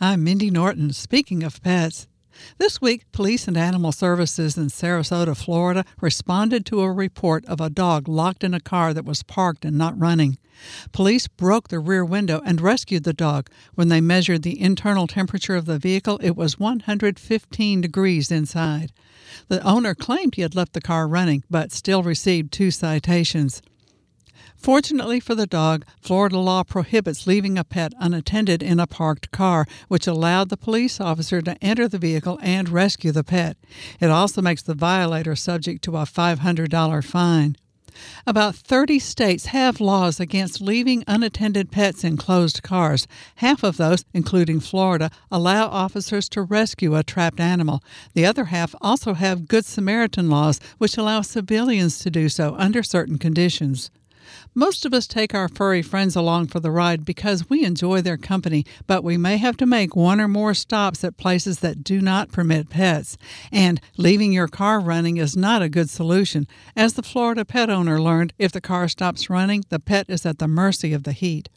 [0.00, 0.92] I'm Mindy Norton.
[0.92, 2.06] Speaking of pets,
[2.58, 7.68] this week, police and animal services in Sarasota, Florida, responded to a report of a
[7.68, 10.38] dog locked in a car that was parked and not running.
[10.92, 13.50] Police broke the rear window and rescued the dog.
[13.74, 18.92] When they measured the internal temperature of the vehicle, it was 115 degrees inside.
[19.48, 23.62] The owner claimed he had left the car running, but still received two citations.
[24.58, 29.66] Fortunately for the dog, Florida law prohibits leaving a pet unattended in a parked car,
[29.86, 33.56] which allowed the police officer to enter the vehicle and rescue the pet.
[34.00, 37.56] It also makes the violator subject to a $500 fine.
[38.26, 43.06] About 30 states have laws against leaving unattended pets in closed cars.
[43.36, 47.82] Half of those, including Florida, allow officers to rescue a trapped animal.
[48.14, 52.82] The other half also have Good Samaritan laws, which allow civilians to do so under
[52.82, 53.90] certain conditions.
[54.54, 58.16] Most of us take our furry friends along for the ride because we enjoy their
[58.16, 62.00] company, but we may have to make one or more stops at places that do
[62.00, 63.16] not permit pets.
[63.52, 66.46] And leaving your car running is not a good solution.
[66.76, 70.38] As the Florida pet owner learned, if the car stops running, the pet is at
[70.38, 71.48] the mercy of the heat.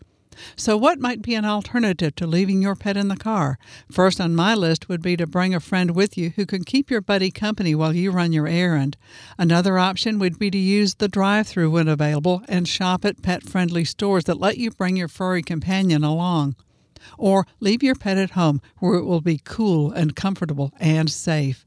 [0.55, 3.57] So, what might be an alternative to leaving your pet in the car?
[3.91, 6.89] First on my list would be to bring a friend with you who can keep
[6.89, 8.97] your buddy company while you run your errand.
[9.37, 13.43] Another option would be to use the drive through when available and shop at pet
[13.43, 16.55] friendly stores that let you bring your furry companion along.
[17.17, 21.65] Or leave your pet at home where it will be cool and comfortable and safe.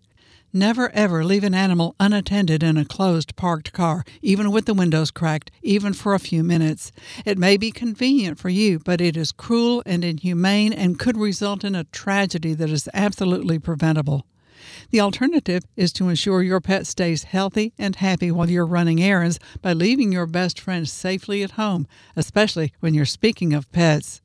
[0.57, 5.11] Never ever leave an animal unattended in a closed parked car, even with the windows
[5.11, 6.93] cracked, even for a few minutes.
[7.27, 11.65] It may be convenient for you, but it is cruel and inhumane and could result
[11.65, 14.27] in a tragedy that is absolutely preventable.
[14.93, 19.41] The alternative is to ensure your pet stays healthy and happy while you're running errands
[19.61, 24.21] by leaving your best friend safely at home, especially when you're speaking of pets.